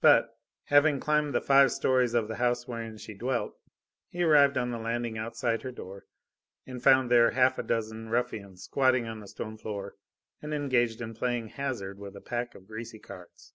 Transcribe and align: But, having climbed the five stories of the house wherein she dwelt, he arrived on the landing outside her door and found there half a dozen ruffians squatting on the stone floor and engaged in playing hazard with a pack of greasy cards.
But, 0.00 0.34
having 0.64 1.00
climbed 1.00 1.34
the 1.34 1.42
five 1.42 1.70
stories 1.70 2.14
of 2.14 2.28
the 2.28 2.36
house 2.36 2.66
wherein 2.66 2.96
she 2.96 3.12
dwelt, 3.12 3.58
he 4.08 4.22
arrived 4.22 4.56
on 4.56 4.70
the 4.70 4.78
landing 4.78 5.18
outside 5.18 5.60
her 5.60 5.70
door 5.70 6.06
and 6.66 6.82
found 6.82 7.10
there 7.10 7.32
half 7.32 7.58
a 7.58 7.62
dozen 7.62 8.08
ruffians 8.08 8.62
squatting 8.62 9.06
on 9.06 9.20
the 9.20 9.28
stone 9.28 9.58
floor 9.58 9.96
and 10.40 10.54
engaged 10.54 11.02
in 11.02 11.12
playing 11.12 11.48
hazard 11.48 11.98
with 11.98 12.16
a 12.16 12.22
pack 12.22 12.54
of 12.54 12.66
greasy 12.66 12.98
cards. 12.98 13.52